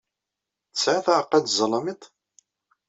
Tesɛiḍ 0.73 1.07
aɛeqqa 1.09 1.39
n 1.39 1.45
zzalamiṭ? 1.51 2.01